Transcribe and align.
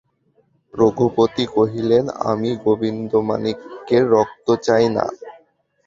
রঘুপতি 0.73 1.43
কহিলেন, 1.55 2.05
আমি 2.31 2.49
গোবিন্দমাণিক্যের 2.63 4.03
রক্ত 4.13 4.47
চাই 4.65 4.85
না। 4.95 5.05